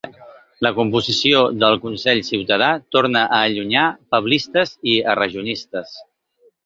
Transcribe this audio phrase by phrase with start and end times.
[0.67, 3.85] La composició del consell ciutadà torna a allunyar
[4.17, 5.95] ‘pablistes’ i ‘errejonistes’.